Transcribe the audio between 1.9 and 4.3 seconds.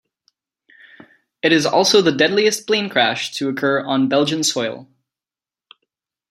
the deadliest plane crash to occur on